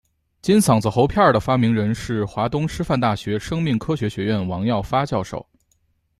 [0.41, 5.47] 金嗓子喉片的发明人是华东师范大学生命科学学院王耀发教授。